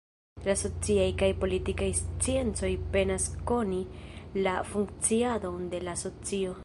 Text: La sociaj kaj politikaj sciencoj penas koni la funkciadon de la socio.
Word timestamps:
La 0.49 0.53
sociaj 0.59 1.09
kaj 1.21 1.27
politikaj 1.43 1.89
sciencoj 1.99 2.71
penas 2.95 3.27
koni 3.53 3.83
la 4.49 4.55
funkciadon 4.73 5.69
de 5.75 5.85
la 5.91 5.97
socio. 6.05 6.59